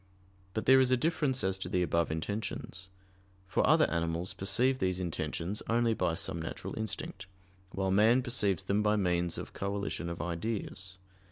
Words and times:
But 0.55 0.65
there 0.65 0.79
is 0.79 0.89
a 0.89 0.97
difference 0.97 1.43
as 1.43 1.59
to 1.59 1.69
the 1.69 1.83
above 1.83 2.09
intentions: 2.09 2.89
for 3.47 3.67
other 3.67 3.85
animals 3.91 4.33
perceive 4.33 4.79
these 4.79 4.99
intentions 4.99 5.61
only 5.69 5.93
by 5.93 6.15
some 6.15 6.41
natural 6.41 6.75
instinct, 6.75 7.27
while 7.69 7.91
man 7.91 8.23
perceives 8.23 8.63
them 8.63 8.81
by 8.81 8.95
means 8.95 9.37
of 9.37 9.53
coalition 9.53 10.09
of 10.09 10.19
ideas. 10.19 10.97